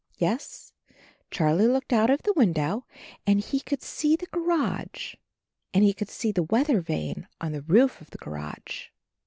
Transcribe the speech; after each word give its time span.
Yes, 0.17 0.73
Charlie 1.29 1.67
looked 1.67 1.93
out 1.93 2.09
of 2.09 2.23
the 2.23 2.33
window, 2.33 2.87
and 3.27 3.39
he 3.39 3.59
could 3.59 3.83
see 3.83 4.15
the 4.15 4.25
garage 4.31 5.13
and 5.75 5.83
he 5.83 5.93
could 5.93 6.09
see 6.09 6.31
the 6.31 6.41
weather 6.41 6.81
vane 6.81 7.27
on 7.39 7.51
the 7.51 7.61
roof 7.61 8.01
of 8.01 8.09
the 8.09 8.17
garage. 8.17 8.87